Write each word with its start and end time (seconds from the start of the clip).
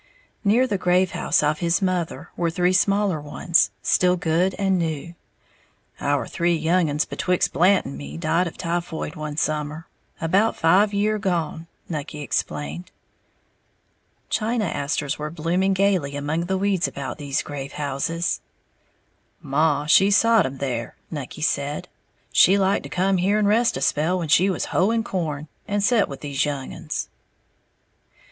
Near 0.43 0.65
the 0.65 0.79
grave 0.79 1.11
house 1.11 1.43
of 1.43 1.59
his 1.59 1.79
mother 1.79 2.31
were 2.35 2.49
three 2.49 2.73
smaller 2.73 3.21
ones, 3.21 3.69
still 3.83 4.15
good 4.15 4.55
and 4.57 4.79
new. 4.79 5.13
"Our 5.99 6.25
three 6.27 6.55
young 6.55 6.89
uns 6.89 7.05
betwixt 7.05 7.53
Blant 7.53 7.85
and 7.85 7.99
me 7.99 8.17
died 8.17 8.47
of 8.47 8.57
typhoid 8.57 9.15
one 9.15 9.37
summer, 9.37 9.85
about 10.19 10.55
five 10.57 10.91
year' 10.91 11.19
gone," 11.19 11.67
Nucky 11.87 12.21
explained. 12.21 12.89
China 14.27 14.65
asters 14.65 15.19
were 15.19 15.29
blossoming 15.29 15.73
gaily 15.75 16.15
among 16.15 16.45
the 16.45 16.57
weeds 16.57 16.87
about 16.87 17.19
these 17.19 17.43
grave 17.43 17.73
houses. 17.73 18.41
"Maw 19.39 19.85
she 19.85 20.09
sot 20.09 20.47
'em 20.47 20.57
there," 20.57 20.95
Nucky 21.11 21.43
said, 21.43 21.87
"she 22.33 22.57
liked 22.57 22.81
to 22.81 22.89
come 22.89 23.17
here 23.17 23.37
and 23.37 23.47
rest 23.47 23.77
a 23.77 23.81
spell 23.81 24.17
when 24.17 24.29
she 24.29 24.49
was 24.49 24.65
hoeing 24.73 25.03
corn, 25.03 25.47
and 25.67 25.83
set 25.83 26.09
with 26.09 26.21
these 26.21 26.43
young 26.43 26.73
uns." 26.73 27.07